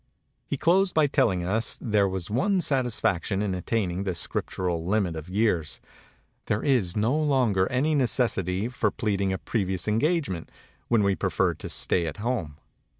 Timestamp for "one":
2.31-2.59